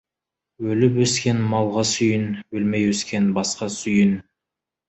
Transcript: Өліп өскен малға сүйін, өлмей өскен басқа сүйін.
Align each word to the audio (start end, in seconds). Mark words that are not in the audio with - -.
Өліп 0.75 0.95
өскен 1.03 1.43
малға 1.51 1.83
сүйін, 1.91 2.25
өлмей 2.61 2.89
өскен 2.95 3.31
басқа 3.39 3.73
сүйін. 3.79 4.21